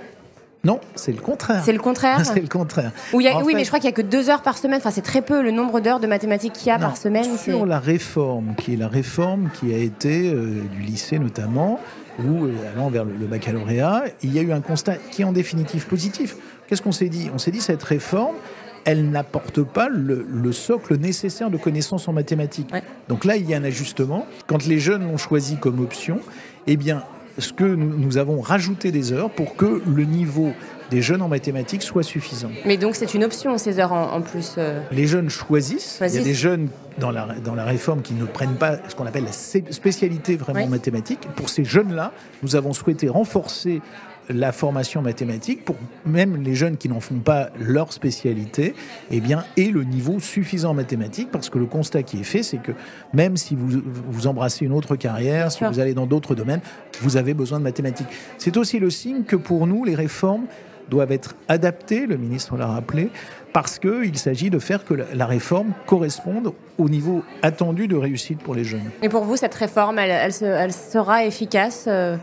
non, 0.63 0.79
c'est 0.95 1.13
le 1.13 1.21
contraire. 1.21 1.63
C'est 1.65 1.73
le 1.73 1.79
contraire 1.79 2.21
C'est 2.25 2.41
le 2.41 2.49
contraire. 2.49 2.93
oui, 3.13 3.27
mais 3.55 3.65
je 3.65 3.69
crois 3.69 3.79
qu'il 3.79 3.89
n'y 3.89 3.95
a 3.95 3.97
que 3.97 4.03
deux 4.03 4.29
heures 4.29 4.43
par 4.43 4.59
semaine. 4.59 4.79
Enfin, 4.79 4.91
c'est 4.91 5.01
très 5.01 5.23
peu 5.23 5.43
le 5.43 5.51
nombre 5.51 5.81
d'heures 5.81 6.01
de 6.01 6.07
mathématiques 6.07 6.53
qu'il 6.53 6.69
y 6.69 6.71
a 6.71 6.79
par 6.79 6.97
semaine. 6.97 7.39
Sur 7.39 7.65
la 7.67 7.79
réforme, 7.79 8.55
qui 8.57 8.75
est 8.75 8.77
la 8.77 8.89
réforme 8.89 9.49
qui 9.59 9.73
a 9.73 9.79
été 9.79 10.33
euh, 10.33 10.63
du 10.73 10.83
lycée 10.83 11.19
notamment, 11.19 11.81
ou 12.19 12.45
euh, 12.45 12.53
allant 12.75 12.91
vers 12.91 13.05
le, 13.05 13.15
le, 13.15 13.27
baccalauréat, 13.27 14.05
il 14.23 14.35
y 14.35 14.39
a 14.39 14.43
eu 14.43 14.53
un 14.53 14.61
constat 14.61 14.97
qui 15.11 15.23
est 15.23 15.25
en 15.25 15.33
définitive 15.33 15.87
positif. 15.87 16.37
Qu'est-ce 16.67 16.83
qu'on 16.83 16.93
s'est 16.93 17.09
dit? 17.09 17.31
On 17.35 17.39
s'est 17.39 17.51
dit 17.51 17.61
cette 17.61 17.83
réforme, 17.83 18.37
elle 18.85 19.11
n'apporte 19.11 19.63
pas 19.63 19.89
le, 19.89 20.27
le, 20.29 20.53
socle 20.53 20.97
nécessaire 20.97 21.51
de 21.51 21.57
connaissances 21.57 22.09
en 22.09 22.13
mathématiques. 22.13 22.73
Ouais. 22.73 22.83
Donc 23.09 23.25
là, 23.25 23.37
il 23.37 23.49
y 23.49 23.55
a 23.55 23.57
un 23.57 23.65
ajustement. 23.65 24.27
Quand 24.47 24.67
les 24.67 24.79
jeunes 24.79 25.05
l'ont 25.05 25.17
choisi 25.17 25.57
comme 25.57 25.81
option, 25.81 26.21
eh 26.67 26.77
bien, 26.77 27.03
ce 27.41 27.53
que 27.53 27.65
nous 27.65 28.19
avons 28.19 28.41
rajouté 28.41 28.93
des 28.93 29.13
heures 29.13 29.31
pour 29.31 29.57
que 29.57 29.83
le 29.87 30.05
niveau 30.05 30.53
des 30.91 31.03
jeunes 31.03 31.23
en 31.23 31.29
mathématiques 31.29 31.83
soit 31.83 32.03
suffisant. 32.03 32.51
Mais 32.67 32.77
donc 32.77 32.97
c'est 32.97 33.15
une 33.15 33.25
option 33.25 33.57
ces 33.59 33.79
heures 33.79 33.93
en, 33.93 34.13
en 34.13 34.21
plus 34.23 34.57
euh... 34.59 34.81
Les 34.91 35.07
jeunes 35.07 35.31
choisissent. 35.31 35.99
choisissent. 35.99 36.17
Il 36.17 36.23
y 36.23 36.25
a 36.25 36.29
des 36.29 36.35
jeunes 36.35 36.69
dans 36.99 37.11
la, 37.11 37.27
dans 37.45 37.55
la 37.55 37.65
réforme 37.65 38.03
qui 38.03 38.15
ne 38.15 38.25
prennent 38.25 38.57
pas 38.57 38.79
ce 38.89 38.95
qu'on 38.95 39.07
appelle 39.07 39.25
la 39.25 39.33
spécialité 39.73 40.37
vraiment 40.37 40.65
oui. 40.65 40.69
mathématique. 40.69 41.21
Pour 41.37 41.49
ces 41.49 41.65
jeunes-là, 41.65 42.13
nous 42.43 42.57
avons 42.57 42.73
souhaité 42.73 43.09
renforcer 43.09 43.81
la 44.29 44.53
formation 44.53 45.03
mathématique 45.03 45.65
pour 45.65 45.77
même 46.05 46.43
les 46.43 46.55
jeunes 46.55 46.77
qui 46.77 46.89
n'en 46.89 47.01
font 47.01 47.19
pas 47.19 47.51
leur 47.59 47.93
spécialité, 47.93 48.75
eh 49.11 49.21
bien, 49.21 49.45
aient 49.57 49.71
le 49.73 49.85
niveau 49.85 50.21
suffisant 50.21 50.71
en 50.71 50.75
mathématiques 50.75 51.31
parce 51.31 51.51
que 51.51 51.59
le 51.59 51.67
constat 51.67 52.03
qui 52.03 52.21
est 52.21 52.25
fait, 52.25 52.43
c'est 52.43 52.59
que 52.59 52.73
même 53.13 53.37
si 53.37 53.55
vous, 53.55 53.81
vous 53.85 54.27
embrassez 54.27 54.65
une 54.65 54.73
autre 54.73 54.97
carrière, 54.97 55.51
si 55.51 55.65
vous 55.65 55.81
allez 55.81 55.95
dans 55.95 56.07
d'autres 56.07 56.35
domaines, 56.35 56.61
vous 57.01 57.17
avez 57.17 57.35
besoin 57.35 57.59
de 57.59 57.65
mathématiques. 57.65 58.09
C'est 58.39 58.57
aussi 58.57 58.79
le 58.79 58.91
signe 58.91 59.25
que 59.25 59.37
pour 59.37 59.67
nous, 59.67 59.85
les 59.85 59.95
réformes 59.95 60.47
doivent 60.89 61.13
être 61.13 61.37
adaptées, 61.49 62.07
le 62.07 62.17
ministre 62.17 62.57
l'a 62.57 62.67
rappelé, 62.67 63.11
parce 63.53 63.79
qu'il 63.79 64.19
s'agit 64.19 64.51
de 64.51 64.59
faire 64.59 64.85
que 64.85 64.95
la 64.95 65.27
réforme 65.27 65.73
corresponde 65.87 66.53
au 66.79 66.89
niveau 66.89 67.23
attendu 67.43 67.87
de 67.89 67.97
réussite 67.97 68.41
pour 68.41 68.55
les 68.55 68.65
jeunes. 68.65 68.91
Et 69.03 69.09
pour 69.09 69.25
vous, 69.25 69.37
cette 69.37 69.55
réforme, 69.55 69.99
elle, 69.99 70.11
elle, 70.11 70.45
elle 70.45 70.73
sera 70.73 71.25
efficace 71.25 71.85
euh 71.87 72.17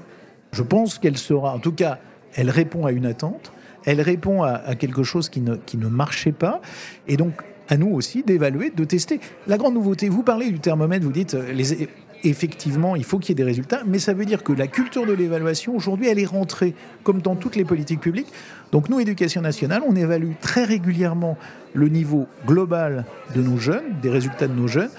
Je 0.52 0.64
pense 0.64 1.00
qu'elle 1.00 1.18
sera, 1.18 1.54
en 1.54 1.60
tout 1.60 1.72
cas, 1.72 2.00
elle 2.36 2.50
répond 2.50 2.86
à 2.86 2.92
une 2.92 3.06
attente, 3.06 3.52
elle 3.86 4.02
répond 4.02 4.44
à, 4.44 4.76
quelque 4.76 5.04
chose 5.04 5.30
qui 5.30 5.42
ne, 5.42 5.56
qui 5.56 5.78
marchait 5.78 6.32
pas. 6.32 6.62
Et 7.08 7.18
donc, 7.18 7.42
à 7.70 7.78
nous 7.78 7.90
aussi 7.90 8.24
d'évaluer, 8.24 8.70
de 8.70 8.84
tester. 8.84 9.20
La 9.48 9.58
grande 9.58 9.74
nouveauté, 9.74 10.10
vous 10.10 10.24
parlez 10.24 10.52
du 10.52 10.60
thermomètre, 10.60 11.06
vous 11.06 11.12
dites, 11.12 11.36
euh, 11.36 11.54
effectivement, 12.24 12.96
il 12.96 13.04
faut 13.04 13.20
qu'il 13.20 13.30
y 13.30 13.32
ait 13.34 13.36
des 13.36 13.44
résultats, 13.44 13.82
mais 13.86 14.00
ça 14.00 14.14
veut 14.14 14.26
dire 14.26 14.44
que 14.44 14.54
la 14.54 14.68
culture 14.68 15.06
de 15.06 15.14
l'évaluation, 15.14 15.76
aujourd'hui, 15.76 16.08
elle 16.08 16.20
est 16.20 16.26
rentrée, 16.26 16.74
comme 17.04 17.22
dans 17.22 17.36
toutes 17.36 17.56
les 17.56 17.66
politiques 17.66 18.00
publiques. 18.00 18.32
Donc 18.72 18.90
nous, 18.90 19.00
Éducation 19.00 19.42
nationale, 19.42 19.84
on 19.88 19.96
évalue 19.96 20.34
très 20.42 20.64
régulièrement 20.64 21.38
le 21.74 21.90
niveau 21.90 22.28
global 22.46 23.06
de 23.36 23.42
nos 23.42 23.58
jeunes, 23.58 23.84
des 24.02 24.10
résultats 24.10 24.48
de 24.48 24.54
nos 24.54 24.68
jeunes, 24.68 24.90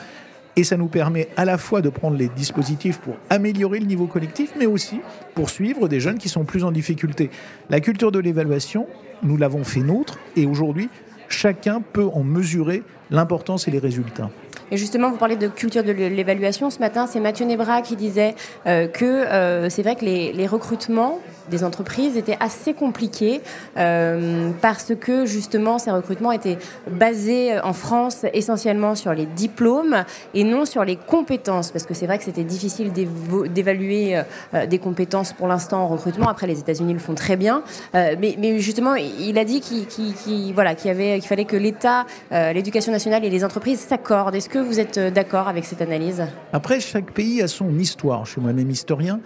et 0.58 0.64
ça 0.64 0.76
nous 0.76 0.88
permet 0.88 1.28
à 1.36 1.44
la 1.44 1.56
fois 1.56 1.82
de 1.82 1.88
prendre 1.88 2.16
les 2.16 2.28
dispositifs 2.28 2.98
pour 2.98 3.14
améliorer 3.30 3.78
le 3.78 3.86
niveau 3.86 4.08
collectif, 4.08 4.54
mais 4.58 4.66
aussi 4.66 5.00
pour 5.36 5.50
suivre 5.50 5.86
des 5.86 6.00
jeunes 6.00 6.18
qui 6.18 6.28
sont 6.28 6.44
plus 6.44 6.64
en 6.64 6.72
difficulté. 6.72 7.30
La 7.70 7.78
culture 7.78 8.10
de 8.10 8.18
l'évaluation, 8.18 8.88
nous 9.22 9.36
l'avons 9.36 9.62
fait 9.62 9.78
nôtre, 9.78 10.18
et 10.34 10.46
aujourd'hui, 10.46 10.88
chacun 11.28 11.80
peut 11.80 12.08
en 12.12 12.24
mesurer 12.24 12.82
l'importance 13.12 13.68
et 13.68 13.70
les 13.70 13.78
résultats. 13.78 14.30
Et 14.72 14.76
justement, 14.76 15.12
vous 15.12 15.16
parlez 15.16 15.36
de 15.36 15.46
culture 15.46 15.84
de 15.84 15.92
l'évaluation. 15.92 16.70
Ce 16.70 16.80
matin, 16.80 17.06
c'est 17.06 17.20
Mathieu 17.20 17.46
Nebra 17.46 17.80
qui 17.80 17.94
disait 17.94 18.34
euh, 18.66 18.88
que 18.88 19.04
euh, 19.04 19.70
c'est 19.70 19.82
vrai 19.82 19.94
que 19.94 20.04
les, 20.04 20.46
recrutements 20.48 21.20
des 21.48 21.64
entreprises 21.64 22.16
étaient 22.16 22.36
assez 22.40 22.74
compliqués 22.74 23.40
euh, 23.76 24.50
parce 24.60 24.92
que 24.94 25.26
justement 25.26 25.78
ces 25.78 25.90
recrutements 25.90 26.32
étaient 26.32 26.58
basés 26.90 27.58
en 27.60 27.72
France 27.72 28.24
essentiellement 28.32 28.94
sur 28.94 29.12
les 29.12 29.26
diplômes 29.26 30.04
et 30.34 30.44
non 30.44 30.64
sur 30.64 30.84
les 30.84 30.96
compétences 30.96 31.70
parce 31.70 31.86
que 31.86 31.94
c'est 31.94 32.06
vrai 32.06 32.18
que 32.18 32.24
c'était 32.24 32.44
difficile 32.44 32.92
d'évaluer 32.92 34.20
des 34.68 34.78
compétences 34.78 35.32
pour 35.32 35.48
l'instant 35.48 35.82
en 35.82 35.88
recrutement. 35.88 36.28
Après, 36.28 36.46
les 36.46 36.58
États-Unis 36.58 36.92
le 36.92 36.98
font 36.98 37.14
très 37.14 37.36
bien, 37.36 37.62
mais, 37.94 38.58
justement, 38.58 38.94
il 38.94 39.38
a 39.38 39.44
dit 39.44 39.60
qu'il 39.60 40.52
voilà, 40.54 40.74
qu'il 40.74 41.22
fallait 41.22 41.44
que 41.44 41.56
l'État, 41.56 42.06
l'éducation 42.30 42.92
nationale 42.92 43.24
et 43.24 43.30
les 43.30 43.44
entreprises 43.44 43.80
s'accordent. 43.80 44.34
Est-ce 44.34 44.48
que 44.48 44.58
vous 44.58 44.80
êtes 44.80 44.98
euh, 44.98 45.10
d'accord 45.10 45.48
avec 45.48 45.64
cette 45.64 45.82
analyse? 45.82 46.22
Après, 46.52 46.80
chaque 46.80 47.12
pays 47.12 47.42
a 47.42 47.48
son 47.48 47.78
histoire. 47.78 48.24
Je 48.24 48.32
suis 48.32 48.40
moi-même 48.40 48.70
historien. 48.70 49.20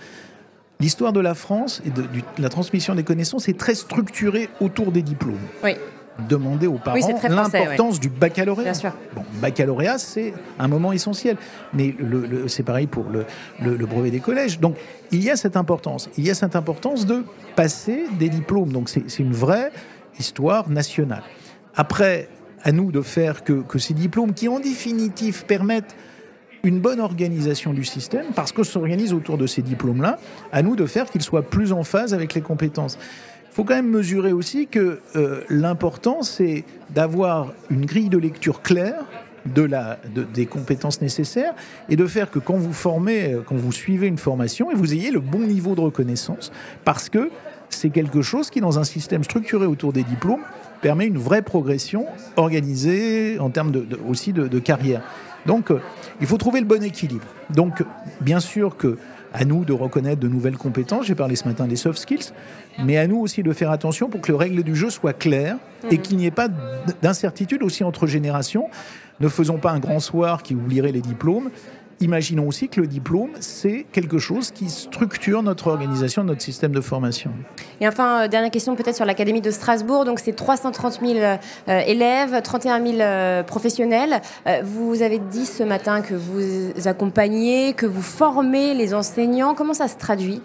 L'histoire 0.82 1.12
de 1.12 1.20
la 1.20 1.34
France 1.34 1.80
et 1.86 1.90
de, 1.90 2.04
la 2.38 2.48
transmission 2.48 2.96
des 2.96 3.04
connaissances 3.04 3.48
est 3.48 3.56
très 3.56 3.76
structurée 3.76 4.48
autour 4.60 4.90
des 4.90 5.02
diplômes. 5.02 5.38
Oui. 5.62 5.76
Demander 6.28 6.66
aux 6.66 6.78
parents 6.78 6.98
l'importance 7.28 8.00
du 8.00 8.08
baccalauréat. 8.08 8.64
Bien 8.64 8.74
sûr. 8.74 8.92
Bon, 9.14 9.22
baccalauréat, 9.40 9.98
c'est 9.98 10.34
un 10.58 10.66
moment 10.66 10.90
essentiel. 10.90 11.36
Mais 11.72 11.94
le, 12.00 12.48
c'est 12.48 12.64
pareil 12.64 12.88
pour 12.88 13.04
le, 13.04 13.24
le, 13.62 13.86
brevet 13.86 14.10
des 14.10 14.18
collèges. 14.18 14.58
Donc, 14.58 14.76
il 15.12 15.22
y 15.22 15.30
a 15.30 15.36
cette 15.36 15.56
importance. 15.56 16.10
Il 16.18 16.26
y 16.26 16.30
a 16.30 16.34
cette 16.34 16.56
importance 16.56 17.06
de 17.06 17.24
passer 17.54 18.04
des 18.18 18.28
diplômes. 18.28 18.72
Donc, 18.72 18.88
c'est 18.88 19.20
une 19.20 19.32
vraie 19.32 19.70
histoire 20.18 20.68
nationale. 20.68 21.22
Après, 21.76 22.28
à 22.64 22.72
nous 22.72 22.90
de 22.90 23.02
faire 23.02 23.44
que, 23.44 23.78
ces 23.78 23.94
diplômes, 23.94 24.34
qui 24.34 24.48
en 24.48 24.58
définitive 24.58 25.44
permettent 25.44 25.94
une 26.64 26.80
bonne 26.80 27.00
organisation 27.00 27.72
du 27.72 27.84
système, 27.84 28.26
parce 28.34 28.52
que 28.52 28.62
s'organise 28.62 29.12
autour 29.12 29.38
de 29.38 29.46
ces 29.46 29.62
diplômes-là, 29.62 30.18
à 30.52 30.62
nous 30.62 30.76
de 30.76 30.86
faire 30.86 31.10
qu'ils 31.10 31.22
soient 31.22 31.42
plus 31.42 31.72
en 31.72 31.82
phase 31.82 32.14
avec 32.14 32.34
les 32.34 32.40
compétences. 32.40 32.98
Il 33.50 33.54
faut 33.54 33.64
quand 33.64 33.74
même 33.74 33.90
mesurer 33.90 34.32
aussi 34.32 34.66
que 34.66 35.00
euh, 35.16 35.42
l'important, 35.50 36.22
c'est 36.22 36.64
d'avoir 36.90 37.52
une 37.70 37.84
grille 37.84 38.08
de 38.08 38.18
lecture 38.18 38.62
claire 38.62 39.04
de 39.44 39.62
la, 39.62 39.98
des 40.32 40.46
compétences 40.46 41.00
nécessaires 41.02 41.54
et 41.88 41.96
de 41.96 42.06
faire 42.06 42.30
que 42.30 42.38
quand 42.38 42.56
vous 42.56 42.72
formez, 42.72 43.32
euh, 43.32 43.42
quand 43.44 43.56
vous 43.56 43.72
suivez 43.72 44.06
une 44.06 44.18
formation, 44.18 44.70
et 44.70 44.74
vous 44.74 44.94
ayez 44.94 45.10
le 45.10 45.20
bon 45.20 45.40
niveau 45.40 45.74
de 45.74 45.80
reconnaissance, 45.80 46.52
parce 46.84 47.08
que 47.08 47.30
c'est 47.68 47.90
quelque 47.90 48.22
chose 48.22 48.50
qui, 48.50 48.60
dans 48.60 48.78
un 48.78 48.84
système 48.84 49.24
structuré 49.24 49.66
autour 49.66 49.92
des 49.92 50.02
diplômes, 50.02 50.42
permet 50.80 51.06
une 51.06 51.18
vraie 51.18 51.42
progression 51.42 52.06
organisée 52.36 53.38
en 53.38 53.50
termes 53.50 53.70
de, 53.70 53.86
aussi 54.08 54.32
de, 54.32 54.58
carrière. 54.58 55.02
Donc, 55.46 55.70
euh, 55.70 55.80
il 56.20 56.26
faut 56.26 56.38
trouver 56.38 56.60
le 56.60 56.66
bon 56.66 56.82
équilibre. 56.82 57.26
Donc, 57.50 57.82
bien 58.20 58.40
sûr 58.40 58.76
que 58.76 58.98
à 59.32 59.44
nous 59.44 59.64
de 59.64 59.72
reconnaître 59.72 60.20
de 60.20 60.28
nouvelles 60.28 60.56
compétences. 60.56 61.06
J'ai 61.06 61.14
parlé 61.14 61.36
ce 61.36 61.48
matin 61.48 61.66
des 61.66 61.76
soft 61.76 61.98
skills, 61.98 62.32
mais 62.84 62.98
à 62.98 63.06
nous 63.06 63.18
aussi 63.18 63.42
de 63.42 63.52
faire 63.52 63.70
attention 63.70 64.08
pour 64.08 64.20
que 64.20 64.30
les 64.30 64.38
règles 64.38 64.62
du 64.62 64.76
jeu 64.76 64.90
soient 64.90 65.12
claires 65.12 65.56
et 65.90 65.96
mhm. 65.96 66.02
qu'il 66.02 66.16
n'y 66.18 66.26
ait 66.26 66.30
pas 66.30 66.48
d'incertitude 67.00 67.62
aussi 67.62 67.84
entre 67.84 68.06
générations. 68.06 68.68
Ne 69.20 69.28
faisons 69.28 69.58
pas 69.58 69.70
un 69.70 69.78
grand 69.78 70.00
soir 70.00 70.42
qui 70.42 70.54
oublierait 70.54 70.92
les 70.92 71.00
diplômes 71.00 71.50
imaginons 72.02 72.46
aussi 72.46 72.68
que 72.68 72.80
le 72.80 72.86
diplôme, 72.86 73.30
c'est 73.40 73.86
quelque 73.92 74.18
chose 74.18 74.50
qui 74.50 74.68
structure 74.68 75.42
notre 75.42 75.68
organisation, 75.68 76.24
notre 76.24 76.42
système 76.42 76.72
de 76.72 76.80
formation. 76.80 77.30
Et 77.80 77.88
enfin, 77.88 78.24
euh, 78.24 78.28
dernière 78.28 78.50
question 78.50 78.76
peut-être 78.76 78.96
sur 78.96 79.04
l'Académie 79.04 79.40
de 79.40 79.50
Strasbourg. 79.50 80.04
Donc, 80.04 80.18
c'est 80.18 80.32
330 80.32 81.00
000 81.00 81.14
euh, 81.14 81.36
élèves, 81.86 82.42
31 82.42 82.84
000 82.84 83.00
euh, 83.00 83.42
professionnels. 83.42 84.20
vous 84.64 85.02
avez 85.02 85.18
dit 85.18 85.46
ce 85.46 85.62
matin 85.62 86.02
que 86.02 86.14
vous 86.14 86.88
accompagnez, 86.88 87.72
que 87.74 87.86
vous 87.86 88.02
formez 88.02 88.74
les 88.74 88.94
enseignants. 88.94 89.54
Comment 89.54 89.74
ça 89.74 89.88
se 89.88 89.96
traduit? 89.96 90.42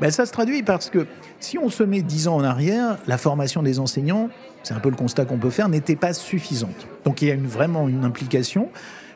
Ben, 0.00 0.10
Ça 0.10 0.26
se 0.26 0.32
traduit 0.32 0.62
parce 0.62 0.90
que 0.90 1.06
si 1.40 1.58
on 1.58 1.68
se 1.68 1.82
met 1.82 2.02
10 2.02 2.28
ans 2.28 2.36
en 2.36 2.44
arrière, 2.44 2.98
la 3.06 3.18
formation 3.18 3.62
des 3.62 3.78
enseignants, 3.78 4.28
c'est 4.62 4.74
un 4.74 4.80
peu 4.80 4.90
le 4.90 4.96
constat 4.96 5.24
qu'on 5.24 5.38
peut 5.38 5.50
faire, 5.50 5.68
n'était 5.68 5.96
pas 5.96 6.12
suffisante. 6.12 6.86
Donc, 7.04 7.22
il 7.22 7.28
y 7.28 7.30
a 7.30 7.34
une, 7.34 7.46
vraiment 7.46 7.88
une 7.88 8.04
implication. 8.04 8.68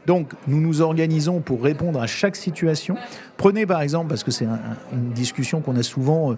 Donc, 0.07 0.33
nous 0.47 0.61
nous 0.61 0.81
organisons 0.81 1.41
pour 1.41 1.63
répondre 1.63 2.01
à 2.01 2.07
chaque 2.07 2.37
situation. 2.37 2.97
Prenez 3.37 3.67
par 3.67 3.83
exemple, 3.83 4.09
parce 4.09 4.25
que 4.25 4.31
c'est 4.31 4.47
une 4.93 5.11
discussion 5.13 5.61
qu'on 5.61 5.77
a 5.77 5.83
souvent 5.83 6.33
euh, 6.33 6.37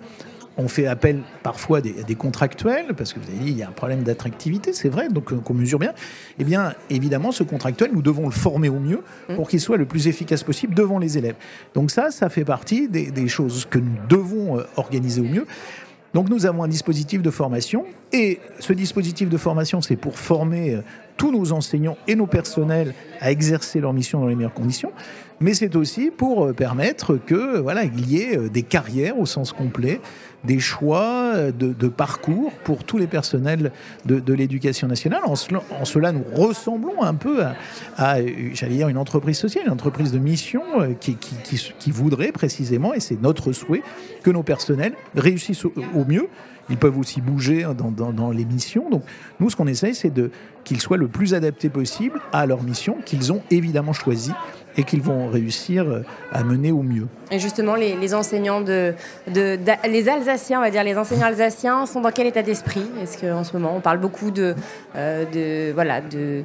on 0.58 0.66
fait 0.66 0.86
appel 0.86 1.22
parfois 1.44 1.78
à 1.78 1.80
des, 1.80 2.14
contractuels, 2.16 2.94
parce 2.96 3.12
que 3.12 3.20
vous 3.20 3.28
avez 3.28 3.38
dit, 3.38 3.52
il 3.52 3.56
y 3.56 3.62
a 3.62 3.68
un 3.68 3.72
problème 3.72 4.02
d'attractivité, 4.02 4.72
c'est 4.72 4.88
vrai, 4.88 5.08
donc 5.08 5.32
euh, 5.32 5.36
qu'on 5.36 5.54
mesure 5.54 5.78
bien. 5.78 5.92
Eh 6.40 6.44
bien, 6.44 6.74
évidemment, 6.90 7.30
ce 7.30 7.44
contractuel, 7.44 7.90
nous 7.92 8.02
devons 8.02 8.24
le 8.24 8.32
former 8.32 8.68
au 8.68 8.80
mieux 8.80 9.02
pour 9.36 9.48
qu'il 9.48 9.60
soit 9.60 9.76
le 9.76 9.86
plus 9.86 10.08
efficace 10.08 10.42
possible 10.42 10.74
devant 10.74 10.98
les 10.98 11.16
élèves. 11.16 11.36
Donc 11.74 11.92
ça, 11.92 12.10
ça 12.10 12.28
fait 12.28 12.44
partie 12.44 12.88
des, 12.88 13.12
des 13.12 13.28
choses 13.28 13.66
que 13.70 13.78
nous 13.78 13.96
devons 14.08 14.58
euh, 14.58 14.64
organiser 14.76 15.20
au 15.20 15.24
mieux. 15.24 15.46
Donc 16.12 16.28
nous 16.28 16.44
avons 16.46 16.64
un 16.64 16.68
dispositif 16.68 17.22
de 17.22 17.30
formation 17.30 17.84
et 18.12 18.40
ce 18.58 18.72
dispositif 18.72 19.28
de 19.28 19.36
formation, 19.36 19.80
c'est 19.80 19.96
pour 19.96 20.18
former 20.18 20.78
tous 21.18 21.30
nos 21.30 21.52
enseignants 21.52 21.98
et 22.06 22.14
nos 22.14 22.26
personnels 22.26 22.94
à 23.20 23.30
exercer 23.30 23.80
leur 23.80 23.92
mission 23.92 24.20
dans 24.20 24.28
les 24.28 24.34
meilleures 24.34 24.54
conditions, 24.54 24.92
mais 25.40 25.54
c'est 25.54 25.76
aussi 25.76 26.10
pour 26.10 26.46
euh, 26.46 26.52
permettre 26.52 27.16
que 27.16 27.58
voilà 27.58 27.84
il 27.84 28.10
y 28.10 28.20
ait 28.22 28.36
euh, 28.36 28.48
des 28.48 28.62
carrières 28.62 29.18
au 29.18 29.26
sens 29.26 29.52
complet, 29.52 30.00
des 30.44 30.58
choix 30.58 31.32
euh, 31.34 31.52
de, 31.52 31.88
parcours 31.88 32.52
pour 32.64 32.84
tous 32.84 32.98
les 32.98 33.06
personnels 33.06 33.72
de, 34.04 34.32
l'éducation 34.32 34.88
nationale. 34.88 35.22
En 35.24 35.34
cela, 35.36 36.12
nous 36.12 36.24
ressemblons 36.34 37.02
un 37.02 37.14
peu 37.14 37.42
à, 37.96 38.16
j'allais 38.52 38.76
dire, 38.76 38.88
une 38.88 38.98
entreprise 38.98 39.38
sociale, 39.38 39.64
une 39.66 39.72
entreprise 39.72 40.12
de 40.12 40.18
mission 40.18 40.62
qui, 41.00 41.16
qui, 41.16 41.90
voudrait 41.90 42.30
précisément, 42.30 42.94
et 42.94 43.00
c'est 43.00 43.20
notre 43.20 43.52
souhait, 43.52 43.82
que 44.22 44.30
nos 44.30 44.42
personnels 44.42 44.92
réussissent 45.16 45.64
au 45.64 46.04
mieux 46.06 46.28
ils 46.70 46.76
peuvent 46.76 46.98
aussi 46.98 47.20
bouger 47.20 47.64
hein, 47.64 47.74
dans, 47.74 48.30
les 48.30 48.44
missions. 48.44 48.90
Donc 48.90 49.02
nous, 49.40 49.50
ce 49.50 49.56
qu'on 49.56 49.66
essaye, 49.66 49.94
c'est 49.94 50.10
de 50.10 50.30
qu'ils 50.64 50.80
soient 50.80 50.96
le 50.96 51.08
plus 51.08 51.34
adaptés 51.34 51.70
possible 51.70 52.20
à 52.32 52.46
leur 52.46 52.62
mission 52.62 52.98
qu'ils 53.04 53.32
ont 53.32 53.42
évidemment 53.50 53.92
choisie 53.92 54.32
et 54.78 54.84
qu'ils 54.84 55.02
vont 55.02 55.28
réussir 55.28 55.84
euh, 55.86 56.02
à 56.32 56.44
mener 56.44 56.72
au 56.72 56.82
mieux. 56.82 57.08
Et 57.30 57.38
justement, 57.38 57.74
les, 57.74 58.14
enseignants 58.14 58.60
de, 58.60 58.94
les 59.26 60.08
Alsaciens, 60.08 60.60
on 60.60 60.62
va 60.62 60.70
dire, 60.70 60.84
les 60.84 60.96
enseignants 60.96 61.26
alsaciens 61.26 61.84
sont 61.84 62.00
dans 62.00 62.12
quel 62.12 62.28
état 62.28 62.42
d'esprit? 62.42 62.86
Est-ce 63.02 63.18
qu'en 63.18 63.44
ce 63.44 63.52
moment, 63.54 63.74
on 63.76 63.80
parle 63.80 63.98
beaucoup 63.98 64.30
de, 64.30 64.54
euh, 64.96 65.24
de 65.26 65.72
voilà, 65.74 66.00
de, 66.00 66.44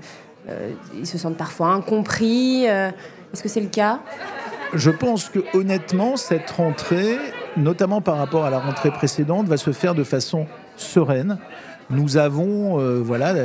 euh, 0.49 0.71
ils 0.97 1.07
se 1.07 1.17
sentent 1.17 1.37
parfois 1.37 1.67
incompris. 1.67 2.65
Est-ce 2.65 3.43
que 3.43 3.49
c'est 3.49 3.61
le 3.61 3.67
cas? 3.67 3.99
Je 4.73 4.89
pense 4.89 5.29
que 5.29 5.39
honnêtement, 5.53 6.17
cette 6.17 6.49
rentrée, 6.49 7.19
notamment 7.55 8.01
par 8.01 8.17
rapport 8.17 8.45
à 8.45 8.49
la 8.49 8.59
rentrée 8.59 8.89
précédente, 8.89 9.47
va 9.47 9.57
se 9.57 9.71
faire 9.71 9.93
de 9.93 10.03
façon 10.03 10.47
sereine. 10.75 11.37
Nous 11.89 12.17
avons 12.17 12.79
euh, 12.79 12.99
voilà, 13.03 13.35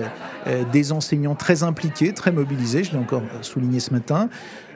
euh, 0.47 0.65
des 0.73 0.93
enseignants 0.93 1.35
très 1.35 1.63
impliqués, 1.63 2.13
très 2.13 2.33
mobilisés, 2.33 2.85
je 2.85 2.93
l'ai 2.93 2.99
encore 2.99 3.23
souligné 3.43 3.81
ce 3.81 3.93
matin. 3.93 4.29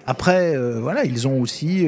Après, 0.07 0.57
euh, 0.57 0.79
voilà, 0.81 1.05
ils 1.05 1.29
ont 1.29 1.41
aussi 1.41 1.87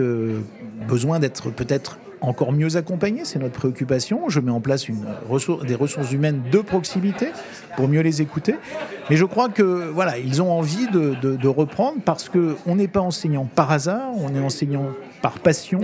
besoin 0.88 1.18
d'être 1.18 1.50
peut-être 1.50 1.98
encore 2.20 2.52
mieux 2.52 2.76
accompagnés, 2.76 3.24
c'est 3.24 3.38
notre 3.38 3.58
préoccupation. 3.58 4.28
Je 4.28 4.40
mets 4.40 4.50
en 4.50 4.60
place 4.60 4.88
une 4.88 5.04
ressource, 5.28 5.64
des 5.66 5.74
ressources 5.74 6.12
humaines 6.12 6.42
de 6.50 6.58
proximité 6.58 7.28
pour 7.76 7.88
mieux 7.88 8.00
les 8.00 8.22
écouter. 8.22 8.56
Mais 9.10 9.16
je 9.16 9.24
crois 9.24 9.48
que 9.48 9.62
voilà, 9.62 10.18
ils 10.18 10.40
ont 10.40 10.50
envie 10.50 10.88
de, 10.88 11.14
de 11.20 11.48
reprendre 11.48 11.98
parce 12.04 12.30
qu'on 12.30 12.76
n'est 12.76 12.88
pas 12.88 13.00
enseignant 13.00 13.44
par 13.44 13.70
hasard, 13.70 14.10
on 14.16 14.34
est 14.34 14.40
enseignant 14.40 14.86
par 15.22 15.38
passion. 15.38 15.80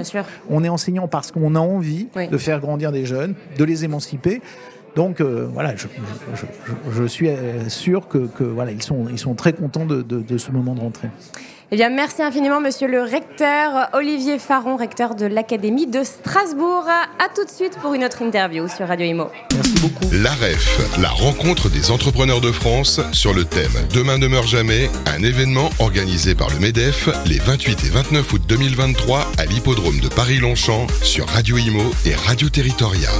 On 0.48 0.64
est 0.64 0.68
enseignant 0.68 1.08
parce 1.08 1.30
qu'on 1.30 1.54
a 1.54 1.60
envie 1.60 2.08
de 2.30 2.38
faire 2.38 2.60
grandir 2.60 2.92
des 2.92 3.04
jeunes, 3.04 3.34
de 3.58 3.64
les 3.64 3.84
émanciper. 3.84 4.40
Donc 4.96 5.20
voilà, 5.20 5.74
je, 5.76 7.06
suis 7.06 7.28
sûr 7.68 8.08
que, 8.08 8.28
voilà, 8.42 8.72
ils 8.72 8.82
sont, 8.82 9.06
ils 9.10 9.18
sont 9.18 9.34
très 9.34 9.52
contents 9.52 9.86
de, 9.86 10.02
de 10.02 10.38
ce 10.38 10.50
moment 10.50 10.74
de 10.74 10.80
rentrée. 10.80 11.08
Eh 11.72 11.76
bien, 11.76 11.88
merci 11.88 12.20
infiniment, 12.20 12.60
monsieur 12.60 12.88
le 12.88 13.02
recteur 13.02 13.90
Olivier 13.92 14.40
Faron, 14.40 14.74
recteur 14.74 15.14
de 15.14 15.24
l'Académie 15.26 15.86
de 15.86 16.02
Strasbourg. 16.02 16.84
À 16.88 17.28
tout 17.32 17.44
de 17.44 17.50
suite 17.50 17.78
pour 17.80 17.94
une 17.94 18.02
autre 18.02 18.22
interview 18.22 18.66
sur 18.66 18.88
Radio 18.88 19.06
Imo. 19.06 19.28
Merci 19.54 19.74
beaucoup. 19.80 20.12
L'AREF, 20.12 20.98
la 21.00 21.10
rencontre 21.10 21.68
des 21.70 21.92
entrepreneurs 21.92 22.40
de 22.40 22.50
France 22.50 23.00
sur 23.12 23.32
le 23.32 23.44
thème 23.44 23.70
Demain 23.94 24.18
ne 24.18 24.26
meurt 24.26 24.48
jamais, 24.48 24.90
un 25.06 25.22
événement 25.22 25.70
organisé 25.78 26.34
par 26.34 26.50
le 26.50 26.58
MEDEF 26.58 27.08
les 27.26 27.38
28 27.38 27.84
et 27.84 27.90
29 27.90 28.32
août 28.32 28.42
2023 28.48 29.28
à 29.38 29.44
l'hippodrome 29.46 30.00
de 30.00 30.08
Paris-Longchamp 30.08 30.88
sur 31.04 31.28
Radio 31.28 31.56
Imo 31.56 31.84
et 32.04 32.16
Radio 32.16 32.48
Territoria. 32.48 33.10